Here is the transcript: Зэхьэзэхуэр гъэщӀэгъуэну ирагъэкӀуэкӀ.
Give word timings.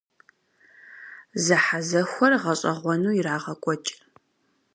Зэхьэзэхуэр 1.43 2.33
гъэщӀэгъуэну 2.41 3.15
ирагъэкӀуэкӀ. 3.19 3.91